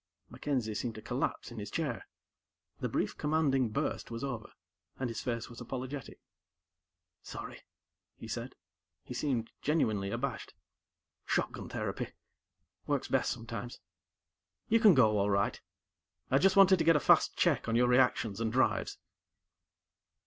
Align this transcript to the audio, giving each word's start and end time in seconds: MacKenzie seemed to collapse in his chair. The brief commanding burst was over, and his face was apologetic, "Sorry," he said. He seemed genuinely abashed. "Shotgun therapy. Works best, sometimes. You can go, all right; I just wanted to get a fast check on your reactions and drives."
MacKenzie 0.31 0.73
seemed 0.73 0.95
to 0.95 1.01
collapse 1.03 1.51
in 1.51 1.59
his 1.59 1.69
chair. 1.69 2.07
The 2.79 2.89
brief 2.89 3.15
commanding 3.19 3.69
burst 3.69 4.09
was 4.09 4.23
over, 4.23 4.51
and 4.97 5.11
his 5.11 5.21
face 5.21 5.47
was 5.47 5.61
apologetic, 5.61 6.19
"Sorry," 7.21 7.61
he 8.17 8.27
said. 8.27 8.55
He 9.03 9.13
seemed 9.13 9.51
genuinely 9.61 10.09
abashed. 10.09 10.55
"Shotgun 11.27 11.69
therapy. 11.69 12.13
Works 12.87 13.09
best, 13.09 13.31
sometimes. 13.31 13.79
You 14.69 14.79
can 14.79 14.95
go, 14.95 15.19
all 15.19 15.29
right; 15.29 15.61
I 16.31 16.39
just 16.39 16.55
wanted 16.55 16.77
to 16.79 16.83
get 16.83 16.95
a 16.95 16.99
fast 16.99 17.37
check 17.37 17.67
on 17.67 17.75
your 17.75 17.87
reactions 17.87 18.41
and 18.41 18.51
drives." 18.51 18.97